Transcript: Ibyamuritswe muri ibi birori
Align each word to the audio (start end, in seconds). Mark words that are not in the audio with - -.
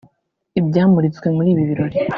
Ibyamuritswe 0.59 1.27
muri 1.35 1.47
ibi 1.53 1.63
birori 1.69 1.97